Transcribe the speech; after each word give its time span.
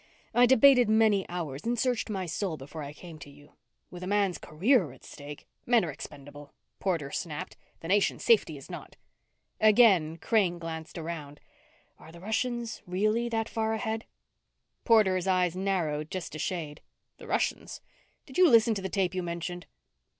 I 0.33 0.47
debated 0.47 0.89
many 0.89 1.29
hours 1.29 1.63
and 1.63 1.77
searched 1.77 2.09
my 2.09 2.25
soul 2.25 2.57
before 2.57 2.81
I 2.81 2.91
came 2.91 3.19
to 3.19 3.29
you. 3.29 3.53
With 3.91 4.01
a 4.01 4.07
man's 4.07 4.39
career 4.39 4.91
at 4.93 5.03
stake" 5.05 5.45
"Men 5.67 5.85
are 5.85 5.91
expendable," 5.91 6.55
Porter 6.79 7.11
snapped. 7.11 7.55
"The 7.81 7.87
nation's 7.89 8.23
safety 8.23 8.57
is 8.57 8.67
not." 8.67 8.95
Again 9.59 10.17
Crane 10.17 10.57
glanced 10.57 10.97
around. 10.97 11.39
"Are 11.99 12.11
the 12.11 12.19
Russians 12.19 12.81
really 12.87 13.29
that 13.29 13.47
far 13.47 13.73
ahead?" 13.75 14.05
Porter's 14.85 15.27
eyes 15.27 15.55
narrowed 15.55 16.09
just 16.09 16.33
a 16.33 16.39
shade. 16.39 16.81
"The 17.17 17.27
Russians? 17.27 17.79
Did 18.25 18.39
you 18.39 18.49
listen 18.49 18.73
to 18.73 18.81
the 18.81 18.89
tape 18.89 19.13
you 19.13 19.21
mentioned?" 19.21 19.67